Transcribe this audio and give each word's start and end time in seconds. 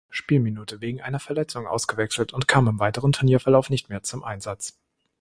Spielminute 0.09 0.81
wegen 0.81 0.99
einer 0.99 1.19
Verletzung 1.19 1.67
ausgewechselt 1.67 2.33
und 2.33 2.47
kam 2.47 2.67
im 2.67 2.79
weiteren 2.79 3.11
Turnierverlauf 3.11 3.69
nicht 3.69 3.89
mehr 3.89 4.01
zum 4.01 4.23
Einsatz. 4.23 4.79